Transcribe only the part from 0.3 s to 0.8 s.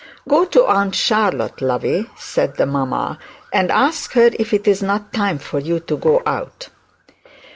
to